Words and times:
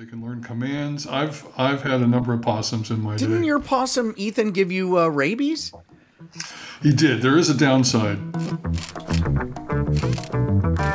They 0.00 0.06
can 0.06 0.24
learn 0.24 0.42
commands. 0.42 1.06
I've 1.06 1.46
I've 1.58 1.82
had 1.82 2.00
a 2.00 2.06
number 2.06 2.32
of 2.32 2.40
possums 2.40 2.90
in 2.90 3.02
my 3.02 3.18
Didn't 3.18 3.42
day. 3.42 3.46
your 3.46 3.60
possum 3.60 4.14
Ethan 4.16 4.52
give 4.52 4.72
you 4.72 4.98
uh, 4.98 5.08
rabies? 5.08 5.74
he 6.82 6.90
did. 6.90 7.20
There 7.20 7.36
is 7.36 7.50
a 7.50 7.54
downside. 7.54 8.16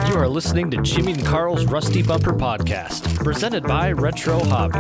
You 0.10 0.16
are 0.16 0.28
listening 0.28 0.72
to 0.72 0.82
Jimmy 0.82 1.12
and 1.12 1.24
Carl's 1.24 1.66
Rusty 1.66 2.02
Bumper 2.02 2.34
Podcast, 2.34 3.24
presented 3.24 3.62
by 3.66 3.92
Retro 3.92 4.44
Hobby. 4.44 4.80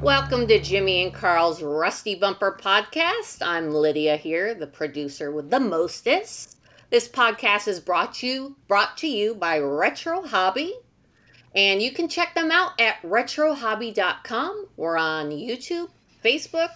Welcome 0.00 0.46
to 0.46 0.58
Jimmy 0.62 1.02
and 1.02 1.12
Carl's 1.12 1.62
Rusty 1.62 2.14
Bumper 2.14 2.58
Podcast. 2.58 3.46
I'm 3.46 3.70
Lydia 3.70 4.16
here, 4.16 4.54
the 4.54 4.66
producer 4.66 5.30
with 5.30 5.50
the 5.50 5.60
mostest. 5.60 6.56
This 6.90 7.06
podcast 7.06 7.68
is 7.68 7.78
brought 7.78 8.14
to 8.14 8.26
you 8.26 8.56
brought 8.66 8.96
to 8.98 9.06
you 9.06 9.36
by 9.36 9.60
Retro 9.60 10.22
Hobby. 10.22 10.74
And 11.54 11.80
you 11.80 11.92
can 11.92 12.08
check 12.08 12.34
them 12.34 12.50
out 12.50 12.80
at 12.80 13.00
retrohobby.com. 13.02 14.66
We're 14.76 14.96
on 14.96 15.30
YouTube, 15.30 15.88
Facebook, 16.24 16.70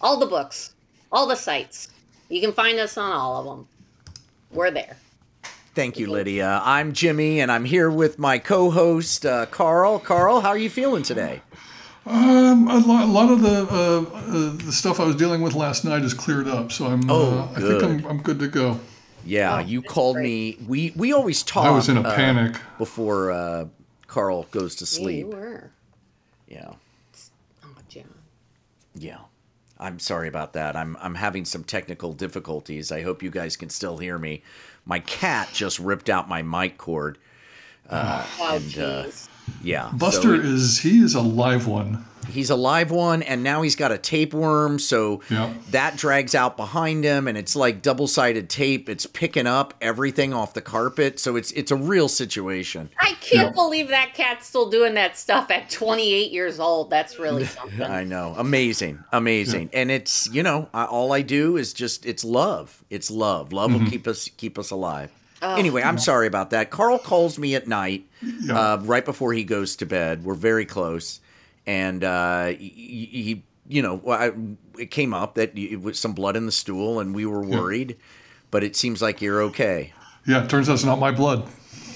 all 0.00 0.18
the 0.18 0.26
books, 0.26 0.74
all 1.12 1.28
the 1.28 1.36
sites. 1.36 1.88
You 2.28 2.40
can 2.40 2.52
find 2.52 2.80
us 2.80 2.98
on 2.98 3.12
all 3.12 3.36
of 3.38 3.46
them. 3.46 3.68
We're 4.50 4.72
there. 4.72 4.96
Thank 5.76 6.00
you, 6.00 6.08
Lydia. 6.08 6.60
I'm 6.64 6.92
Jimmy, 6.92 7.40
and 7.40 7.52
I'm 7.52 7.64
here 7.64 7.90
with 7.90 8.18
my 8.18 8.38
co-host 8.38 9.24
uh, 9.24 9.46
Carl. 9.46 10.00
Carl, 10.00 10.40
how 10.40 10.48
are 10.48 10.58
you 10.58 10.70
feeling 10.70 11.04
today? 11.04 11.42
Um, 12.06 12.66
a 12.68 12.78
lot, 12.78 13.04
a 13.04 13.06
lot 13.06 13.30
of 13.30 13.40
the 13.40 13.68
uh, 13.70 14.00
uh, 14.16 14.64
the 14.64 14.72
stuff 14.72 14.98
I 14.98 15.04
was 15.04 15.14
dealing 15.14 15.42
with 15.42 15.54
last 15.54 15.84
night 15.84 16.02
is 16.02 16.12
cleared 16.12 16.48
up, 16.48 16.72
so 16.72 16.86
I'm. 16.86 17.08
Oh, 17.08 17.38
uh, 17.38 17.52
I 17.56 17.60
think. 17.60 17.82
I'm, 17.84 18.06
I'm 18.06 18.22
good 18.22 18.40
to 18.40 18.48
go. 18.48 18.80
Yeah, 19.24 19.56
Oh, 19.56 19.58
you 19.60 19.82
called 19.82 20.16
great. 20.16 20.58
me. 20.60 20.66
We 20.66 20.92
we 20.96 21.12
always 21.12 21.42
talk. 21.42 21.66
I 21.66 21.70
was 21.70 21.88
in 21.88 21.96
a 21.96 22.02
uh, 22.02 22.14
panic. 22.14 22.56
before 22.78 23.30
uh, 23.30 23.66
Carl 24.06 24.46
goes 24.50 24.74
to 24.76 24.84
Yeah, 24.84 24.88
sleep. 25.02 25.18
you 25.26 25.26
were. 25.28 25.70
Yeah, 26.48 26.72
Oh, 27.64 27.68
John. 27.88 28.04
yeah. 28.94 29.18
I'm 29.78 29.98
sorry 29.98 30.28
about 30.28 30.52
that. 30.54 30.76
I'm 30.76 30.96
I'm 31.00 31.14
having 31.14 31.44
some 31.46 31.64
technical 31.64 32.12
difficulties. 32.12 32.92
I 32.92 33.00
hope 33.02 33.22
you 33.22 33.30
guys 33.30 33.56
can 33.56 33.70
still 33.70 33.96
hear 33.98 34.18
me. 34.18 34.42
My 34.84 34.98
cat 35.00 35.48
just 35.54 35.78
ripped 35.78 36.10
out 36.10 36.28
my 36.28 36.42
mic 36.42 36.76
cord. 36.76 37.16
Oh, 37.88 38.28
And, 38.42 38.78
uh, 38.78 39.04
jeez. 39.04 39.28
Yeah, 39.62 39.90
Buster 39.92 40.36
so 40.36 40.42
is 40.42 40.78
he 40.80 41.00
is 41.00 41.14
a 41.14 41.20
live 41.20 41.66
one. 41.66 42.04
he's 42.28 42.48
a 42.50 42.54
live 42.56 42.90
one, 42.92 43.22
and 43.22 43.42
now 43.42 43.62
he's 43.62 43.74
got 43.74 43.90
a 43.90 43.98
tapeworm, 43.98 44.78
so 44.78 45.20
Yeah. 45.28 45.52
that 45.72 45.96
drags 45.96 46.34
out 46.34 46.56
behind 46.56 47.02
him, 47.04 47.26
and 47.26 47.36
it's 47.36 47.56
like 47.56 47.82
double 47.82 48.06
sided 48.06 48.48
tape. 48.48 48.88
It's 48.88 49.04
picking 49.06 49.46
up 49.48 49.74
everything 49.80 50.32
off 50.32 50.54
the 50.54 50.60
carpet, 50.60 51.18
so 51.18 51.34
it's 51.36 51.50
it's 51.52 51.70
a 51.72 51.76
real 51.76 52.08
situation. 52.08 52.88
I 53.00 53.14
can't 53.20 53.48
Yeah. 53.48 53.50
believe 53.52 53.88
that 53.88 54.14
cat's 54.14 54.46
still 54.46 54.70
doing 54.70 54.94
that 54.94 55.16
stuff 55.16 55.50
at 55.50 55.70
28 55.70 56.30
years 56.30 56.60
old. 56.60 56.88
That's 56.90 57.18
really 57.18 57.44
something. 57.58 57.82
I 57.82 58.04
know, 58.04 58.34
amazing, 58.38 59.00
amazing, 59.12 59.70
and 59.72 59.90
it's 59.90 60.28
you 60.32 60.42
know 60.44 60.68
I, 60.72 60.84
all 60.84 61.12
I 61.12 61.22
do 61.22 61.56
is 61.56 61.72
just 61.72 62.06
it's 62.06 62.22
love, 62.24 62.84
it's 62.90 63.10
love. 63.10 63.52
Love 63.52 63.72
will 63.72 63.80
mm-hmm. 63.80 63.88
keep 63.90 64.06
us 64.06 64.28
keep 64.36 64.58
us 64.58 64.70
alive. 64.70 65.10
Anyway, 65.42 65.82
I'm 65.82 65.98
sorry 65.98 66.26
about 66.26 66.50
that. 66.50 66.70
Carl 66.70 66.98
calls 66.98 67.38
me 67.38 67.54
at 67.54 67.66
night, 67.66 68.06
Yeah. 68.22 68.58
uh, 68.74 68.76
right 68.82 69.04
before 69.04 69.32
he 69.32 69.44
goes 69.44 69.76
to 69.76 69.86
bed. 69.86 70.24
We're 70.24 70.34
very 70.34 70.66
close, 70.66 71.20
and 71.66 72.04
uh, 72.04 72.46
he, 72.48 73.08
he 73.10 73.42
you 73.68 73.82
know, 73.82 74.02
I, 74.10 74.32
it 74.78 74.90
came 74.90 75.14
up 75.14 75.34
that 75.36 75.56
it 75.56 75.80
was 75.80 75.98
some 75.98 76.12
blood 76.12 76.36
in 76.36 76.44
the 76.46 76.52
stool, 76.52 77.00
and 77.00 77.14
we 77.14 77.24
were 77.24 77.40
worried, 77.42 77.96
but 78.50 78.64
it 78.64 78.74
seems 78.76 79.00
like 79.00 79.22
you're 79.22 79.42
okay. 79.44 79.92
Yeah, 80.26 80.44
it 80.44 80.50
turns 80.50 80.68
out 80.68 80.74
it's 80.74 80.84
not 80.84 80.98
my 80.98 81.10
blood. 81.12 81.48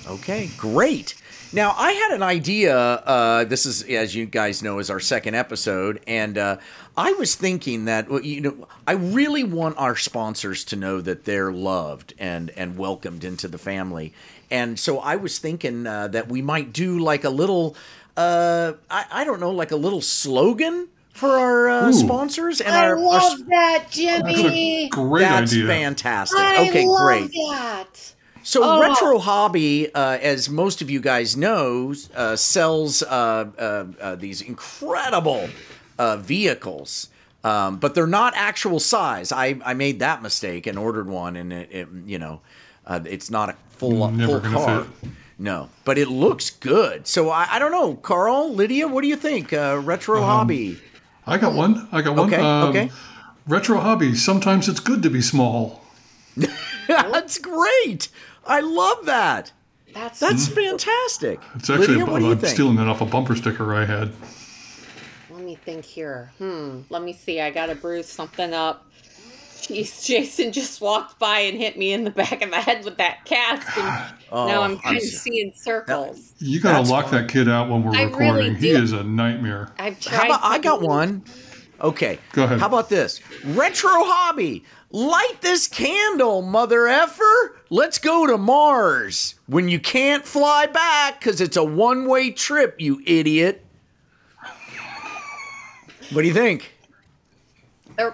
Okay, 0.06 0.50
great. 0.58 1.14
Now 1.52 1.74
I 1.76 1.92
had 1.92 2.12
an 2.12 2.22
idea. 2.22 2.76
Uh, 2.76 3.44
this 3.44 3.64
is, 3.64 3.82
as 3.84 4.14
you 4.14 4.26
guys 4.26 4.62
know, 4.62 4.78
is 4.78 4.90
our 4.90 5.00
second 5.00 5.34
episode, 5.34 6.00
and 6.06 6.36
uh, 6.36 6.56
I 6.96 7.12
was 7.12 7.34
thinking 7.36 7.84
that 7.86 8.10
well, 8.10 8.20
you 8.20 8.40
know 8.40 8.68
I 8.86 8.92
really 8.92 9.44
want 9.44 9.78
our 9.78 9.96
sponsors 9.96 10.64
to 10.66 10.76
know 10.76 11.00
that 11.00 11.24
they're 11.24 11.52
loved 11.52 12.12
and 12.18 12.50
and 12.56 12.76
welcomed 12.76 13.24
into 13.24 13.48
the 13.48 13.58
family, 13.58 14.12
and 14.50 14.78
so 14.78 14.98
I 14.98 15.16
was 15.16 15.38
thinking 15.38 15.86
uh, 15.86 16.08
that 16.08 16.28
we 16.28 16.42
might 16.42 16.72
do 16.72 16.98
like 16.98 17.24
a 17.24 17.30
little, 17.30 17.76
uh, 18.16 18.72
I, 18.90 19.04
I 19.10 19.24
don't 19.24 19.40
know, 19.40 19.52
like 19.52 19.70
a 19.70 19.76
little 19.76 20.00
slogan 20.00 20.88
for 21.12 21.30
our 21.30 21.68
uh, 21.68 21.92
sponsors 21.92 22.60
and 22.60 22.74
I 22.74 22.86
our. 22.88 22.96
our 22.96 23.00
love 23.00 23.38
that, 23.46 23.84
That's 23.92 23.96
a 23.98 24.22
Jimmy. 24.42 24.88
great 24.88 25.20
that's 25.22 25.52
idea. 25.52 25.66
fantastic. 25.68 26.38
I 26.38 26.68
okay, 26.68 26.84
love 26.84 27.06
great. 27.06 27.30
that. 27.32 28.12
So 28.46 28.60
Oh. 28.62 28.80
Retro 28.80 29.18
Hobby, 29.18 29.92
uh, 29.94 30.18
as 30.20 30.48
most 30.50 30.82
of 30.82 30.90
you 30.90 31.00
guys 31.00 31.34
know, 31.36 31.94
uh, 32.14 32.36
sells 32.36 33.02
uh, 33.02 33.06
uh, 33.58 33.84
uh, 34.00 34.14
these 34.16 34.42
incredible 34.42 35.48
uh, 35.98 36.18
vehicles, 36.18 37.08
um, 37.42 37.76
but 37.78 37.94
they're 37.94 38.06
not 38.06 38.34
actual 38.36 38.78
size. 38.80 39.32
I, 39.32 39.58
I 39.64 39.72
made 39.74 39.98
that 40.00 40.22
mistake 40.22 40.66
and 40.66 40.78
ordered 40.78 41.08
one, 41.08 41.36
and 41.36 41.52
it, 41.52 41.68
it 41.72 41.88
you 42.06 42.18
know, 42.18 42.42
uh, 42.86 43.00
it's 43.06 43.30
not 43.30 43.48
a 43.48 43.56
full 43.70 44.10
Never 44.10 44.40
full 44.40 44.50
car. 44.52 44.84
fit. 44.84 45.10
No, 45.38 45.68
but 45.84 45.96
it 45.98 46.08
looks 46.08 46.50
good. 46.50 47.06
So 47.08 47.30
I, 47.30 47.46
I 47.52 47.58
don't 47.58 47.72
know, 47.72 47.94
Carl, 47.94 48.52
Lydia, 48.54 48.86
what 48.86 49.00
do 49.02 49.08
you 49.08 49.16
think? 49.16 49.52
Uh, 49.52 49.80
Retro 49.82 50.20
Hobby. 50.22 50.78
I 51.26 51.38
got 51.38 51.54
one. 51.54 51.88
I 51.90 52.02
got 52.02 52.14
one. 52.14 52.26
Okay, 52.32 52.42
Um, 52.42 52.68
okay. 52.68 52.90
Retro 53.48 53.78
hobby. 53.78 54.14
Sometimes 54.14 54.68
it's 54.68 54.80
good 54.80 55.02
to 55.02 55.10
be 55.10 55.20
small. 55.22 55.82
That's 56.86 57.38
great. 57.38 58.08
I 58.46 58.60
love 58.60 59.06
that. 59.06 59.52
That's, 59.92 60.18
That's 60.18 60.48
fantastic. 60.48 61.40
It's 61.54 61.70
actually 61.70 61.86
Lydia, 61.98 62.06
what 62.06 62.18
do 62.18 62.24
you 62.26 62.32
I'm 62.32 62.38
think? 62.38 62.52
stealing 62.52 62.76
that 62.76 62.88
off 62.88 63.00
a 63.00 63.06
bumper 63.06 63.36
sticker 63.36 63.74
I 63.74 63.84
had. 63.84 64.12
let 65.30 65.44
me 65.44 65.54
think 65.54 65.84
here. 65.84 66.32
Hmm. 66.38 66.80
Let 66.90 67.02
me 67.02 67.12
see. 67.12 67.40
I 67.40 67.50
gotta 67.50 67.74
bruise 67.76 68.08
something 68.08 68.52
up. 68.52 68.86
Jeez, 69.62 70.04
Jason 70.06 70.50
just 70.52 70.80
walked 70.80 71.18
by 71.20 71.38
and 71.40 71.56
hit 71.56 71.78
me 71.78 71.92
in 71.92 72.02
the 72.04 72.10
back 72.10 72.42
of 72.42 72.50
the 72.50 72.56
head 72.60 72.84
with 72.84 72.96
that 72.98 73.24
cast, 73.24 73.66
and 73.78 74.14
Oh, 74.32 74.46
now 74.48 74.62
I'm 74.62 74.72
I'm 74.72 74.78
kind 74.78 74.96
of 74.96 75.02
seeing 75.04 75.52
circles. 75.54 76.34
You 76.38 76.60
gotta 76.60 76.78
That's 76.78 76.90
lock 76.90 77.04
fine. 77.10 77.22
that 77.26 77.30
kid 77.32 77.48
out 77.48 77.70
when 77.70 77.84
we're 77.84 77.94
I 77.96 78.02
really 78.02 78.12
recording. 78.12 78.56
he 78.56 78.70
is 78.70 78.90
a 78.92 79.04
nightmare. 79.04 79.70
I've 79.78 80.00
tried. 80.00 80.16
How 80.16 80.24
about 80.26 80.40
I 80.42 80.58
got 80.58 80.82
one? 80.82 81.22
Okay. 81.84 82.18
Go 82.32 82.44
ahead. 82.44 82.58
How 82.60 82.66
about 82.66 82.88
this? 82.88 83.20
Retro 83.44 83.90
hobby. 83.92 84.64
Light 84.90 85.34
this 85.42 85.68
candle, 85.68 86.40
mother 86.40 86.86
effer. 86.88 87.58
Let's 87.68 87.98
go 87.98 88.26
to 88.26 88.38
Mars 88.38 89.34
when 89.46 89.68
you 89.68 89.78
can't 89.78 90.24
fly 90.24 90.66
back 90.66 91.18
because 91.20 91.40
it's 91.40 91.56
a 91.56 91.64
one 91.64 92.06
way 92.08 92.30
trip, 92.30 92.76
you 92.80 93.02
idiot. 93.06 93.64
What 96.12 96.22
do 96.22 96.28
you 96.28 96.34
think? 96.34 96.72
There- 97.96 98.12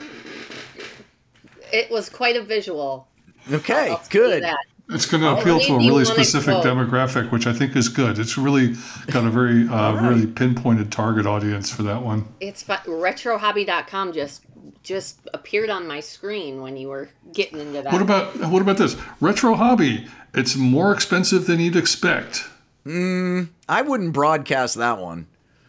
It 1.72 1.90
was 1.90 2.08
quite 2.08 2.34
a 2.36 2.42
visual. 2.42 3.06
Okay, 3.52 3.90
I'll 3.90 3.98
tell 3.98 4.22
you 4.22 4.28
good. 4.30 4.42
that. 4.42 4.58
It's 4.92 5.06
going 5.06 5.22
to 5.22 5.30
Oh, 5.30 5.38
appeal 5.40 5.60
to 5.60 5.74
a 5.74 5.78
really 5.78 6.04
specific 6.04 6.54
quote. 6.54 6.64
demographic, 6.64 7.30
which 7.30 7.46
I 7.46 7.52
think 7.52 7.76
is 7.76 7.88
good. 7.88 8.18
It's 8.18 8.36
really 8.36 8.74
got 9.08 9.24
a 9.24 9.30
very, 9.30 9.68
uh, 9.68 9.92
really 10.08 10.26
pinpointed 10.26 10.90
target 10.90 11.26
audience 11.26 11.70
for 11.70 11.82
that 11.84 12.02
one. 12.02 12.26
It's 12.40 12.62
fu- 12.62 12.72
retrohobby.com 12.72 14.12
just 14.12 14.42
just 14.82 15.20
appeared 15.34 15.68
on 15.70 15.86
my 15.86 16.00
screen 16.00 16.60
when 16.62 16.76
you 16.76 16.88
were 16.88 17.08
getting 17.34 17.60
into 17.60 17.82
that. 17.82 17.92
What 17.92 18.02
about 18.02 18.36
what 18.50 18.62
about 18.62 18.78
this 18.78 18.96
retro 19.20 19.54
hobby? 19.54 20.06
It's 20.34 20.56
more 20.56 20.92
expensive 20.92 21.46
than 21.46 21.60
you'd 21.60 21.76
expect. 21.76 22.48
I 22.86 23.82
wouldn't 23.82 24.12
broadcast 24.12 24.76
that 24.76 24.98
one. 24.98 25.26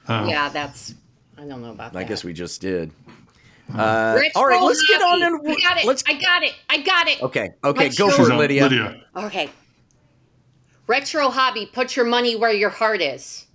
yeah, 0.10 0.50
that's. 0.50 0.96
I 1.38 1.46
don't 1.46 1.62
know 1.62 1.72
about 1.72 1.94
that. 1.94 2.00
I 2.00 2.04
guess 2.04 2.24
we 2.24 2.34
just 2.34 2.62
did. 2.62 2.92
Uh, 3.76 3.82
uh-huh. 3.82 4.18
Retro 4.20 4.42
all 4.42 4.48
right, 4.48 4.62
let's 4.62 4.86
get 4.88 5.02
on 5.02 5.22
and- 5.24 5.42
I 5.48 5.56
got 5.62 5.78
it. 5.78 5.86
let's- 5.86 6.04
I 6.08 6.14
got 6.14 6.44
it. 6.44 6.54
I 6.70 6.82
got 6.82 7.08
it. 7.08 7.22
Okay, 7.24 7.50
okay, 7.64 7.86
Retro- 7.90 8.08
go 8.10 8.16
for 8.16 8.32
it, 8.32 8.36
Lydia. 8.36 8.64
Lydia. 8.64 9.02
Okay. 9.16 9.50
Retro 10.88 11.30
hobby. 11.30 11.66
Put 11.72 11.96
your 11.96 12.06
money 12.06 12.36
where 12.36 12.52
your 12.52 12.70
heart 12.70 13.02
is. 13.02 13.46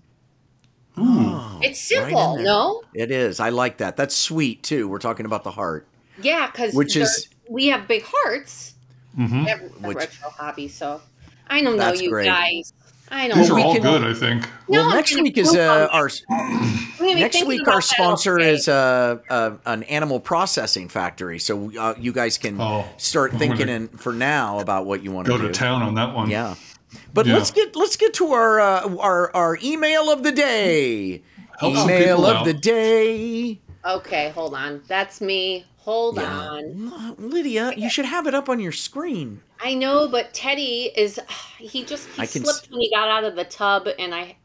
Hmm. 0.94 1.02
Oh, 1.28 1.60
It's 1.62 1.80
simple, 1.80 2.36
there. 2.36 2.44
no? 2.44 2.82
It 2.94 3.10
is. 3.10 3.40
I 3.40 3.50
like 3.50 3.78
that. 3.78 3.96
That's 3.96 4.16
sweet 4.16 4.62
too. 4.62 4.88
We're 4.88 4.98
talking 4.98 5.26
about 5.26 5.44
the 5.44 5.50
heart. 5.50 5.86
Yeah, 6.22 6.46
because 6.50 6.74
Which 6.74 6.96
is- 6.96 7.28
we 7.48 7.66
have 7.66 7.86
big 7.86 8.04
hearts. 8.06 8.74
Mm-hmm. 9.18 9.46
At 9.48 9.80
Which- 9.82 9.96
retro 9.96 10.30
hobby, 10.30 10.68
so 10.68 11.00
I 11.48 11.62
don't 11.62 11.76
know 11.76 11.92
you 11.92 12.10
great. 12.10 12.26
guys. 12.26 12.72
I 13.10 13.28
don't 13.28 13.38
These 13.38 13.48
know. 13.48 13.54
are 13.54 13.56
we 13.56 13.62
all 13.62 13.72
can- 13.74 13.82
good, 13.82 14.04
I 14.04 14.14
think. 14.14 14.42
No, 14.68 14.80
well, 14.80 14.88
I'm 14.90 14.96
next 14.96 15.14
week 15.14 15.38
is 15.38 15.54
uh, 15.54 15.88
our 15.92 16.10
I'm 16.28 16.98
gonna 16.98 17.14
be 17.14 17.20
next 17.20 17.44
week 17.46 17.68
our 17.68 17.80
sponsor 17.80 18.32
all 18.32 18.38
day. 18.38 18.50
is 18.50 18.66
uh, 18.68 19.18
uh, 19.30 19.56
an 19.64 19.84
animal 19.84 20.18
processing 20.18 20.88
factory. 20.88 21.38
So 21.38 21.70
uh, 21.78 21.94
you 21.98 22.12
guys 22.12 22.36
can 22.36 22.60
Oh, 22.60 22.84
start 22.96 23.32
I'm 23.34 23.38
thinking 23.38 23.58
gonna 23.60 23.72
in, 23.72 23.88
for 23.88 24.12
now 24.12 24.58
about 24.58 24.86
what 24.86 25.02
you 25.04 25.12
want 25.12 25.26
to 25.26 25.32
Go 25.32 25.36
to 25.38 25.44
to 25.44 25.48
do. 25.48 25.54
town 25.54 25.82
on 25.82 25.94
that 25.94 26.14
one. 26.14 26.30
Yeah. 26.30 26.56
But 27.14 27.26
Yeah. 27.26 27.34
let's 27.34 27.50
get 27.52 27.76
let's 27.76 27.96
get 27.96 28.14
to 28.14 28.32
our 28.32 28.58
uh, 28.60 28.96
our 28.96 29.34
our 29.36 29.58
email 29.62 30.10
of 30.10 30.22
the 30.24 30.32
day. 30.32 31.22
Help 31.60 31.74
email 31.76 32.26
of 32.26 32.36
out. 32.38 32.44
the 32.44 32.54
day. 32.54 33.60
Okay, 33.86 34.30
hold 34.30 34.54
on. 34.54 34.82
That's 34.88 35.20
me. 35.20 35.64
Hold 35.78 36.16
Yeah. 36.18 36.28
on. 36.28 37.14
Lydia, 37.18 37.72
you 37.76 37.88
should 37.88 38.04
have 38.06 38.26
it 38.26 38.34
up 38.34 38.48
on 38.48 38.58
your 38.58 38.72
screen. 38.72 39.40
I 39.60 39.74
know, 39.74 40.08
but 40.08 40.34
Teddy 40.34 40.90
is 40.96 41.20
he 41.58 41.84
just 41.84 42.08
he 42.08 42.22
I 42.22 42.26
slipped 42.26 42.68
when 42.70 42.80
he 42.80 42.90
got 42.90 43.08
out 43.08 43.24
of 43.24 43.36
the 43.36 43.44
tub 43.44 43.88
and 43.98 44.14
I 44.14 44.36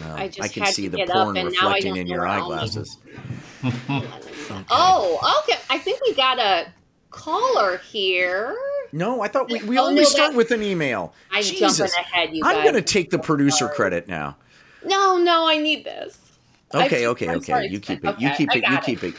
Well, 0.00 0.16
I 0.16 0.28
just 0.28 0.54
can 0.54 0.64
had 0.64 0.74
see 0.74 0.84
to 0.84 0.90
the 0.90 0.98
get 0.98 1.10
up, 1.10 1.24
porn 1.24 1.36
I 1.38 1.40
reflecting 1.40 1.88
don't 1.88 1.98
in 1.98 2.06
your 2.06 2.26
eyeglasses. 2.26 2.98
Oh, 4.70 5.44
okay. 5.44 5.58
I 5.70 5.78
think 5.78 6.00
we 6.06 6.14
got 6.14 6.38
a 6.38 6.66
caller 7.10 7.78
here. 7.78 8.56
No, 8.92 9.20
I 9.22 9.28
thought 9.28 9.48
we, 9.48 9.62
we 9.62 9.78
Oh, 9.78 9.84
always 9.84 10.08
no, 10.08 10.10
start 10.10 10.34
with 10.34 10.50
an 10.50 10.62
email. 10.62 11.14
I'm 11.30 11.42
Jesus. 11.42 11.92
jumping 11.92 11.94
ahead, 12.12 12.36
you 12.36 12.44
I'm 12.44 12.56
guys. 12.56 12.62
going 12.64 12.74
to 12.74 12.82
take 12.82 13.10
the 13.10 13.18
producer 13.18 13.68
credit 13.68 14.08
now. 14.08 14.36
No, 14.84 15.16
no, 15.16 15.48
I 15.48 15.58
need 15.58 15.84
this. 15.84 16.18
I'm 16.74 16.86
Okay, 16.86 17.06
okay, 17.08 17.28
I'm 17.28 17.36
okay. 17.36 17.52
sorry. 17.52 17.68
You 17.68 17.80
keep 17.80 18.04
it. 18.04 18.20
You 18.20 18.30
keep 18.30 18.50
it. 18.50 18.56
You 18.56 18.62
got 18.62 18.84
keep 18.84 19.02
it. 19.04 19.14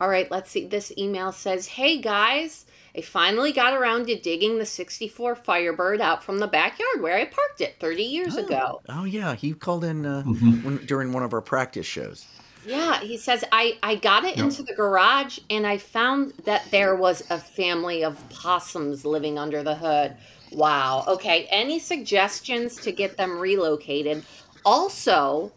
All 0.00 0.08
right, 0.08 0.30
let's 0.30 0.50
see. 0.50 0.66
This 0.66 0.92
email 0.98 1.32
says, 1.32 1.66
"Hey 1.66 2.00
guys, 2.00 2.66
I 2.96 3.00
finally 3.00 3.52
got 3.52 3.74
around 3.74 4.06
to 4.06 4.18
digging 4.18 4.58
the 4.58 4.66
64 4.66 5.36
Firebird 5.36 6.00
out 6.00 6.22
from 6.24 6.38
the 6.38 6.46
backyard 6.46 7.00
where 7.00 7.16
I 7.16 7.24
parked 7.24 7.60
it 7.60 7.76
30 7.80 8.02
years 8.02 8.36
ago." 8.36 8.80
Oh 8.88 9.04
yeah, 9.04 9.34
he 9.34 9.52
called 9.54 9.84
in 9.84 10.04
uh, 10.04 10.22
Mm-hmm. 10.26 10.64
when, 10.64 10.76
during 10.86 11.12
one 11.12 11.22
of 11.22 11.32
our 11.32 11.40
practice 11.40 11.86
shows. 11.86 12.26
Yeah, 12.66 12.98
he 13.00 13.18
says 13.18 13.44
I 13.52 13.78
I 13.82 13.96
got 13.96 14.24
it 14.24 14.38
into 14.38 14.62
the 14.62 14.74
garage 14.74 15.38
and 15.50 15.66
I 15.66 15.76
found 15.78 16.32
that 16.44 16.64
there 16.70 16.96
was 16.96 17.22
a 17.30 17.38
family 17.38 18.02
of 18.02 18.18
possums 18.30 19.04
living 19.04 19.38
under 19.38 19.62
the 19.62 19.74
hood. 19.74 20.16
Wow. 20.50 21.04
Okay, 21.06 21.46
any 21.50 21.78
suggestions 21.78 22.76
to 22.76 22.90
get 22.92 23.16
them 23.16 23.38
relocated? 23.38 24.24
Also, 24.64 25.52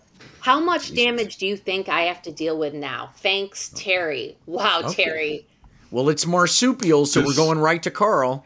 how 0.48 0.62
much 0.62 0.94
damage 0.96 1.36
do 1.36 1.46
you 1.46 1.58
think 1.58 1.90
I 1.90 2.04
have 2.04 2.22
to 2.22 2.32
deal 2.32 2.58
with 2.58 2.74
now? 2.74 3.10
Thanks, 3.18 3.68
Terry. 3.76 4.38
Wow, 4.46 4.80
Okay. 4.86 5.04
Terry. 5.04 5.48
Well, 5.92 6.08
it's 6.08 6.26
marsupials, 6.26 7.12
so 7.12 7.22
we're 7.22 7.36
going 7.36 7.60
right 7.60 7.84
to 7.84 7.92
Carl. 7.92 8.46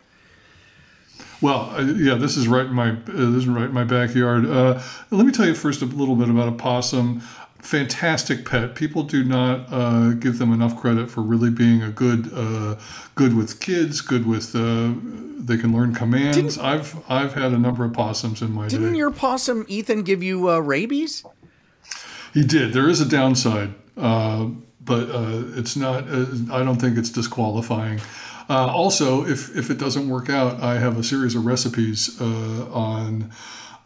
Well, 1.41 1.69
uh, 1.77 1.81
yeah, 1.83 2.15
this 2.15 2.37
is 2.37 2.47
right 2.47 2.65
in 2.65 2.73
my 2.73 2.89
uh, 2.89 2.95
this 3.05 3.43
is 3.43 3.47
right 3.47 3.65
in 3.65 3.73
my 3.73 3.83
backyard. 3.83 4.47
Uh, 4.47 4.81
let 5.11 5.27
me 5.27 5.31
tell 5.31 5.45
you 5.45 5.53
first 5.53 5.83
a 5.83 5.85
little 5.85 6.15
bit 6.15 6.27
about 6.27 6.47
a 6.49 6.53
possum. 6.53 7.19
Fantastic 7.59 8.45
pet. 8.49 8.73
People 8.73 9.03
do 9.03 9.23
not 9.23 9.67
uh, 9.71 10.13
give 10.13 10.39
them 10.39 10.51
enough 10.51 10.79
credit 10.79 11.07
for 11.11 11.21
really 11.21 11.51
being 11.51 11.83
a 11.83 11.91
good 11.91 12.31
uh, 12.33 12.79
good 13.13 13.35
with 13.35 13.59
kids. 13.59 14.01
Good 14.01 14.25
with 14.25 14.55
uh, 14.55 14.93
they 15.37 15.57
can 15.57 15.71
learn 15.71 15.93
commands. 15.93 16.57
I've 16.57 16.97
I've 17.07 17.33
had 17.35 17.51
a 17.51 17.59
number 17.59 17.85
of 17.85 17.93
possums 17.93 18.41
in 18.41 18.51
my 18.53 18.67
Didn't 18.67 18.93
day. 18.93 18.97
your 18.97 19.11
possum 19.11 19.65
Ethan 19.67 20.01
give 20.01 20.23
you 20.23 20.49
uh, 20.49 20.57
rabies? 20.57 21.23
He 22.33 22.43
did. 22.43 22.73
There 22.73 22.87
is 22.89 23.01
a 23.01 23.05
downside, 23.05 23.73
uh, 23.97 24.47
but 24.79 25.09
uh, 25.09 25.43
it's 25.55 25.75
not. 25.75 26.05
Uh, 26.09 26.25
I 26.51 26.63
don't 26.63 26.77
think 26.79 26.97
it's 26.97 27.09
disqualifying. 27.09 27.99
Uh, 28.49 28.67
also, 28.67 29.25
if 29.25 29.55
if 29.55 29.69
it 29.69 29.77
doesn't 29.77 30.07
work 30.09 30.29
out, 30.29 30.61
I 30.61 30.79
have 30.79 30.97
a 30.97 31.03
series 31.03 31.35
of 31.35 31.45
recipes 31.45 32.19
uh, 32.21 32.25
on. 32.71 33.31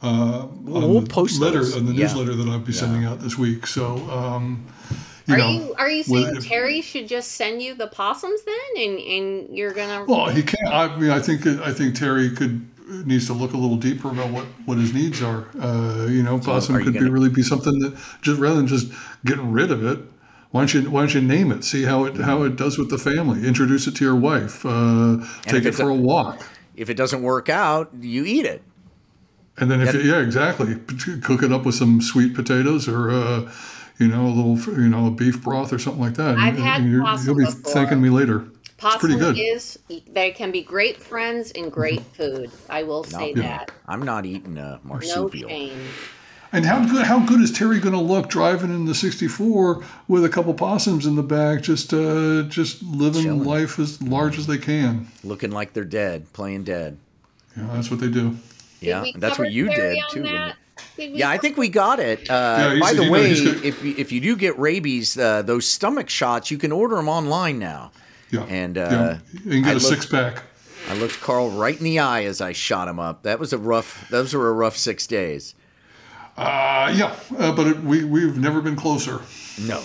Uh, 0.04 0.42
on 0.48 0.64
we'll 0.66 1.02
the 1.02 1.10
post 1.10 1.40
letter 1.42 1.60
those. 1.60 1.76
on 1.76 1.86
the 1.88 1.94
Yeah. 1.94 2.04
newsletter 2.04 2.36
that 2.36 2.48
I'll 2.48 2.60
be 2.60 2.74
sending 2.74 3.06
out 3.06 3.22
this 3.22 3.38
week. 3.38 3.66
So, 3.66 3.96
um, 4.12 4.66
you 5.26 5.34
Are 5.34 5.38
know, 5.38 5.50
you 5.50 5.76
are 5.80 5.90
you 5.90 6.04
saying 6.04 6.36
if- 6.36 6.46
Terry 6.48 6.82
should 6.82 7.08
just 7.08 7.32
send 7.32 7.62
you 7.64 7.74
the 7.74 7.88
possums 7.88 8.42
then, 8.44 8.84
and 8.86 9.00
and 9.00 9.58
you're 9.58 9.74
gonna? 9.74 10.06
Well, 10.08 10.28
he 10.30 10.44
can't. 10.44 10.68
I 10.72 10.96
mean, 10.98 11.10
I 11.10 11.20
think 11.20 11.48
I 11.48 11.74
think 11.74 11.96
Terry 11.96 12.30
could 12.30 12.68
needs 13.06 13.28
to 13.28 13.34
look 13.34 13.54
a 13.54 13.58
little 13.58 13.78
deeper 13.78 14.10
about 14.10 14.30
what, 14.32 14.46
what 14.66 14.78
his 14.78 14.94
needs 14.94 15.22
are. 15.22 15.48
Uh, 15.60 16.06
you 16.10 16.22
know, 16.24 16.38
possum 16.40 16.76
you 16.78 16.84
could 16.84 16.94
be 16.94 17.00
gonna- 17.00 17.12
really 17.12 17.30
be 17.30 17.42
something 17.44 17.80
that 17.80 17.96
just 18.22 18.40
rather 18.40 18.56
than 18.58 18.68
just 18.68 18.92
getting 19.26 19.52
rid 19.52 19.72
of 19.72 19.84
it. 19.86 20.00
Why 20.52 20.62
don't 20.62 20.74
you 20.74 20.90
Why 20.90 21.02
don't 21.02 21.14
you 21.14 21.22
name 21.22 21.52
it? 21.52 21.64
See 21.64 21.84
how 21.84 22.06
it 22.06 22.16
how 22.18 22.44
it 22.44 22.56
does 22.56 22.78
with 22.78 22.90
the 22.90 22.98
family. 22.98 23.46
Introduce 23.46 23.88
it 23.88 23.96
to 23.98 24.06
your 24.06 24.16
wife. 24.16 24.66
Uh, 24.66 25.18
take 25.44 25.66
it 25.66 25.74
for 25.76 25.90
a- 25.90 25.94
a 25.94 25.98
walk. 25.98 26.46
If 26.76 26.90
it 26.90 26.96
doesn't 26.96 27.22
work 27.22 27.50
out, 27.50 27.92
you 28.00 28.24
eat 28.26 28.46
it. 28.46 28.62
And 29.58 29.72
then 29.72 29.82
if 29.82 29.92
That- 29.94 30.04
you, 30.04 30.12
yeah, 30.12 30.20
exactly, 30.20 30.76
cook 31.22 31.42
it 31.44 31.52
up 31.52 31.66
with 31.66 31.76
some 31.76 32.02
sweet 32.02 32.34
potatoes 32.34 32.88
or 32.88 33.10
uh, 33.10 33.52
you 34.00 34.08
know 34.08 34.28
a 34.28 34.34
little 34.34 34.58
you 34.82 34.88
know 34.90 35.08
a 35.08 35.12
beef 35.12 35.42
broth 35.42 35.74
or 35.74 35.80
something 35.80 36.02
like 36.02 36.16
that. 36.16 36.38
I've 36.38 36.56
and, 36.56 36.64
had 36.64 36.82
and 36.82 36.92
you're- 36.92 37.04
possum 37.04 37.26
you'll 37.28 37.38
be 37.38 37.46
before. 37.54 37.72
thanking 37.74 38.02
me 38.02 38.10
later. 38.10 38.46
It's 38.86 38.96
Possum 38.96 39.18
pretty 39.18 39.20
good. 39.20 39.38
is 39.40 39.80
they 40.12 40.32
can 40.32 40.52
be 40.52 40.62
great 40.62 40.98
friends 40.98 41.52
and 41.52 41.72
great 41.72 42.02
food. 42.14 42.52
I 42.70 42.84
will 42.84 43.04
say 43.04 43.34
No. 43.34 43.42
that. 43.42 43.72
I'm 43.88 44.02
not 44.04 44.26
eating 44.26 44.58
a 44.58 44.62
No 44.62 44.80
marsupial. 44.84 45.50
shame. 45.50 45.78
And 46.52 46.66
how 46.66 46.86
good 46.86 47.06
how 47.06 47.20
good 47.20 47.42
is 47.42 47.52
Terry 47.52 47.80
going 47.80 47.96
to 47.96 48.00
look 48.02 48.30
driving 48.30 48.70
in 48.70 48.86
the 48.86 48.96
'64 48.96 49.84
with 50.08 50.24
a 50.24 50.30
couple 50.30 50.54
possums 50.54 51.06
in 51.06 51.16
the 51.16 51.24
back, 51.24 51.62
just 51.62 51.94
uh, 51.94 52.44
just 52.44 52.82
living 52.84 53.24
Chilling. 53.24 53.44
life 53.44 53.78
as 53.80 54.02
large 54.02 54.38
as 54.38 54.48
they 54.48 54.58
can? 54.58 55.08
Looking 55.24 55.52
like 55.52 55.74
they're 55.74 55.84
dead, 55.84 56.32
playing 56.32 56.64
dead. 56.64 56.98
Yeah, 57.58 57.68
that's 57.74 57.92
what 57.92 58.00
they 58.00 58.08
do. 58.10 58.38
Yeah, 58.80 59.02
we 59.02 59.12
and 59.14 59.22
that's 59.22 59.38
cover 59.38 59.48
what 59.48 59.54
you 59.54 59.68
Terry 59.70 59.96
did 59.96 60.04
on 60.04 60.10
too. 60.12 60.22
wouldn't 60.22 60.38
that? 60.38 60.50
it? 60.50 60.56
Did 60.98 61.14
we 61.14 61.20
Yeah, 61.20 61.30
I 61.30 61.38
think 61.38 61.58
we 61.58 61.68
got 61.68 62.00
it. 62.00 62.30
Uh, 62.30 62.70
he's- 62.72 62.80
by 62.80 62.94
the 62.94 63.00
you 63.02 63.06
know, 63.08 63.12
way, 63.12 63.30
he's 63.30 63.42
if 63.64 63.84
you, 63.84 63.96
if 63.98 64.12
you 64.14 64.22
do 64.22 64.36
get 64.38 64.58
rabies, 64.58 65.18
uh, 65.18 65.42
those 65.42 65.68
stomach 65.68 66.10
shots 66.10 66.52
you 66.52 66.58
can 66.58 66.72
order 66.72 66.96
them 66.96 67.10
online 67.10 67.60
now. 67.60 67.92
Yeah, 68.36 68.46
And, 68.46 68.76
yeah. 68.76 68.84
uh, 68.84 69.18
you 69.34 69.40
can 69.52 69.62
get 69.62 69.68
I 69.68 69.72
a 69.72 69.74
looked- 69.76 69.86
six 69.86 70.06
pack. 70.06 70.44
I 70.90 70.94
looked 70.96 71.20
Carl 71.22 71.50
right 71.50 71.76
in 71.78 71.84
the 71.84 71.98
eye 72.00 72.26
as 72.26 72.42
I 72.42 72.52
shot 72.52 72.88
him 72.88 73.00
up. 73.00 73.24
That 73.24 73.40
was 73.40 73.52
a 73.54 73.58
rough. 73.58 74.08
Those 74.12 74.34
were 74.36 74.50
a 74.50 74.54
rough 74.54 74.78
six 74.78 75.08
days. 75.08 75.56
Uh, 76.38 76.94
yeah, 76.96 77.16
uh, 77.40 77.56
but 77.56 77.66
it, 77.68 77.80
we 77.82 78.04
we've 78.04 78.38
never 78.38 78.62
been 78.62 78.76
closer. 78.76 79.22
No, 79.62 79.82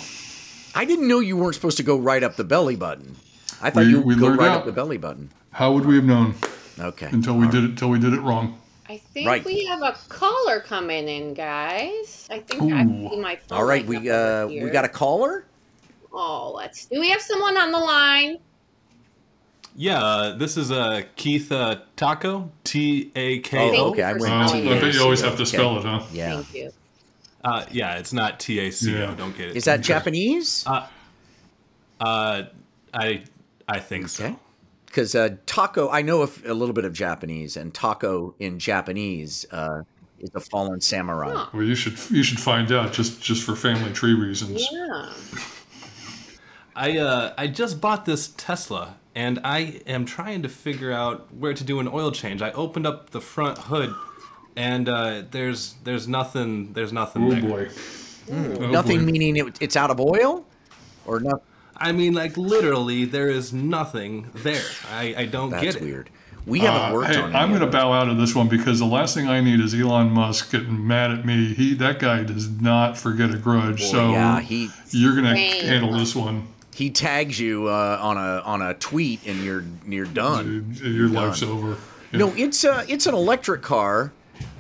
I 0.75 0.85
didn't 0.85 1.07
know 1.09 1.21
you 1.21 1.37
weren't 1.37 1.55
supposed 1.55 1.77
to 1.77 1.83
go 1.85 1.97
right 1.97 2.23
up 2.23 2.37
the 2.37 2.45
belly 2.45 2.77
button. 2.77 3.17
I 3.63 3.71
thought 3.71 3.85
We- 3.85 3.91
you 3.91 4.01
we 4.01 4.15
would 4.15 4.19
go 4.19 4.27
learned 4.27 4.39
right 4.41 4.51
out. 4.51 4.59
up 4.59 4.65
the 4.67 4.73
belly 4.73 4.99
button. 4.99 5.31
How 5.53 5.73
would 5.73 5.87
we 5.87 5.95
have 5.95 6.05
known 6.05 6.35
Okay. 6.79 7.09
until 7.13 7.37
we 7.37 7.47
did 7.49 7.63
it? 7.65 7.71
Until 7.71 7.89
we 7.91 7.99
did 8.01 8.13
it 8.13 8.21
wrong. 8.21 8.59
I 8.89 8.99
think 9.15 9.29
Right. 9.29 9.45
we 9.45 9.65
have 9.67 9.83
a 9.83 9.97
caller 10.09 10.59
coming 10.61 11.07
in, 11.09 11.35
guys. 11.35 12.27
I 12.31 12.41
think 12.41 12.61
I 12.73 12.83
Ooh. 12.83 13.09
see 13.11 13.21
my 13.21 13.37
phone. 13.37 13.59
All 13.59 13.65
right, 13.65 13.87
we 13.87 14.11
uh 14.11 14.47
we 14.49 14.69
got 14.71 14.85
a 14.85 14.89
caller. 14.89 15.45
Oh, 16.13 16.53
let's. 16.57 16.87
Do 16.87 17.01
we 17.01 17.11
have 17.11 17.21
someone 17.21 17.57
on 17.57 17.73
the 17.73 17.79
line? 17.79 18.39
Yeah, 19.77 20.03
uh, 20.03 20.37
this 20.37 20.57
is 20.57 20.73
uh, 20.73 21.03
Keith 21.15 21.53
uh, 21.53 21.81
Taco, 21.97 22.51
T 22.65 23.13
A 23.15 23.39
K 23.39 23.79
Oh, 23.79 23.91
okay. 23.91 24.03
I 24.03 24.13
went. 24.15 24.25
Uh, 24.25 24.49
spelling 24.49 24.81
bet 24.81 24.95
you 24.95 25.03
always 25.03 25.21
have 25.21 25.37
to 25.37 25.47
spell 25.47 25.79
it, 25.79 25.85
huh? 25.85 26.03
Yeah. 26.13 26.35
Thank 26.35 26.55
you. 26.55 26.71
Uh, 27.45 27.65
yeah, 27.71 27.97
it's 27.97 28.13
not 28.13 28.41
T 28.41 28.59
A 28.59 28.71
C 28.71 28.95
O. 28.95 28.99
Yeah. 28.99 29.15
Don't 29.15 29.37
get 29.37 29.51
it. 29.51 29.57
Is 29.57 29.65
that 29.65 29.81
Japanese? 29.81 30.67
Uh, 30.67 30.87
I 32.01 33.23
I 33.69 33.79
think 33.79 34.09
so. 34.09 34.39
Because 34.87 35.15
uh, 35.15 35.37
taco, 35.47 35.89
I 35.89 36.03
know 36.03 36.23
a, 36.23 36.25
f- 36.25 36.45
a 36.45 36.53
little 36.53 36.73
bit 36.75 36.85
of 36.85 36.93
Japanese, 36.93 37.57
and 37.57 37.73
taco 37.73 38.35
in 38.41 38.59
Japanese 38.59 39.47
uh, 39.53 39.83
is 40.19 40.31
a 40.35 40.41
fallen 40.41 40.81
samurai. 40.81 41.33
Huh. 41.33 41.47
Well, 41.53 41.63
you 41.63 41.77
should 41.77 41.97
you 42.11 42.25
should 42.25 42.41
find 42.41 42.73
out 42.73 42.93
just 42.93 43.23
just 43.23 43.45
for 43.45 43.55
family 43.55 43.93
tree 43.93 44.15
reasons. 44.15 44.67
Yeah. 44.73 45.13
I 46.81 46.97
uh, 46.99 47.35
I 47.37 47.47
just 47.47 47.81
bought 47.81 48.05
this 48.07 48.29
Tesla, 48.37 48.97
and 49.15 49.39
I 49.45 49.83
am 49.87 50.07
trying 50.07 50.43
to 50.43 50.49
figure 50.49 50.93
out 50.93 51.33
where 51.35 51.53
to 51.53 51.63
do 51.63 51.79
an 51.79 51.87
oil 51.89 52.11
change. 52.11 52.41
I 52.41 52.53
opened 52.53 52.87
up 52.87 53.11
the 53.11 53.21
front 53.21 53.59
hood, 53.59 53.95
and 54.57 54.89
uh, 54.89 55.23
there's 55.31 55.75
there's 55.85 56.09
nothing 56.09 56.73
there's 56.73 56.93
nothing 56.93 57.25
Oh 57.25 57.31
there. 57.31 57.43
boy. 57.43 57.69
Oh, 58.33 58.71
Nothing 58.71 59.01
boy. 59.05 59.13
meaning 59.13 59.37
it, 59.37 59.61
it's 59.61 59.77
out 59.77 59.91
of 59.91 60.01
oil, 60.01 60.47
or 61.07 61.21
not. 61.21 61.43
I 61.77 61.93
mean, 61.93 62.15
like 62.15 62.37
literally, 62.37 63.05
there 63.05 63.29
is 63.29 63.53
nothing 63.53 64.31
there. 64.37 64.63
I, 64.91 65.15
I 65.19 65.25
don't 65.27 65.51
That's 65.51 65.63
get 65.65 65.77
it. 65.77 65.83
weird. 65.83 66.11
We 66.47 66.61
haven't 66.61 66.91
Uh, 66.91 66.95
worked 66.95 67.15
hey, 67.15 67.21
on. 67.21 67.35
I'm 67.37 67.49
going 67.51 67.61
to 67.61 67.67
bow 67.67 67.93
out 67.93 68.09
of 68.09 68.17
this 68.19 68.35
one 68.35 68.49
because 68.49 68.79
the 68.79 68.87
last 68.87 69.15
thing 69.15 69.29
I 69.29 69.41
need 69.43 69.61
is 69.61 69.75
Elon 69.75 70.11
Musk 70.11 70.51
getting 70.53 70.87
mad 70.87 71.11
at 71.11 71.27
me. 71.27 71.53
He 71.55 71.75
that 71.75 71.99
guy 71.99 72.23
does 72.23 72.49
not 72.49 72.97
forget 72.97 73.31
a 73.35 73.37
grudge. 73.37 73.81
Well, 73.81 73.91
so 73.91 74.11
yeah, 74.13 74.41
he- 74.41 74.71
you're 74.91 75.13
going 75.13 75.25
to 75.35 75.37
handle 75.37 75.93
this 75.99 76.15
one. 76.15 76.47
He 76.75 76.91
tags 76.91 77.39
you 77.39 77.67
uh, 77.69 77.99
on 78.01 78.17
a 78.17 78.41
on 78.45 78.63
a 78.63 78.75
tweet, 78.75 79.27
and 79.27 79.43
you're 79.45 79.65
you're 79.87 80.07
done. 80.07 80.73
Dude, 80.79 80.95
Your 80.97 81.09
life's 81.09 81.43
over. 81.43 81.77
Yeah. 82.13 82.19
No, 82.21 82.33
it's 82.37 82.65
a 82.65 82.85
it's 82.89 83.07
an 83.07 83.15
electric 83.15 83.63
car, 83.63 84.13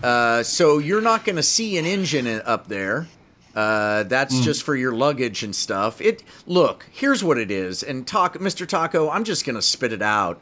uh, 0.03 0.43
so 0.43 0.79
you're 0.79 1.01
not 1.01 1.25
going 1.25 1.37
to 1.37 1.43
see 1.43 1.79
an 1.79 1.87
engine 1.87 2.27
up 2.45 2.69
there. 2.69 3.09
Uh, 3.55 4.05
that's 4.05 4.37
Hmm. 4.37 4.43
just 4.43 4.63
for 4.63 4.77
your 4.77 4.93
luggage 4.93 5.43
and 5.43 5.55
stuff. 5.57 6.01
It 6.01 6.23
look 6.47 6.87
here's 6.93 7.25
what 7.25 7.39
it 7.39 7.51
is, 7.51 7.83
and 7.83 8.07
talk, 8.07 8.37
Mr. 8.39 8.67
Taco. 8.67 9.09
I'm 9.11 9.25
just 9.25 9.45
going 9.45 9.57
to 9.57 9.63
spit 9.63 9.93
it 9.93 10.03
out. 10.03 10.41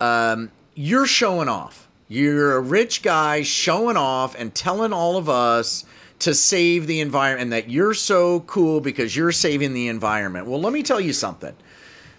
Um, 0.00 0.50
you're 0.74 1.06
showing 1.06 1.48
off. 1.48 1.88
You're 2.08 2.56
a 2.56 2.60
rich 2.60 3.02
guy 3.02 3.42
showing 3.42 3.96
off 3.96 4.34
and 4.38 4.54
telling 4.54 4.92
all 4.92 5.16
of 5.16 5.28
us 5.28 5.84
to 6.22 6.34
save 6.34 6.86
the 6.86 7.00
environment 7.00 7.42
and 7.42 7.52
that 7.52 7.70
you're 7.70 7.94
so 7.94 8.40
cool 8.40 8.80
because 8.80 9.14
you're 9.14 9.32
saving 9.32 9.74
the 9.74 9.88
environment. 9.88 10.46
Well, 10.46 10.60
let 10.60 10.72
me 10.72 10.82
tell 10.82 11.00
you 11.00 11.12
something 11.12 11.54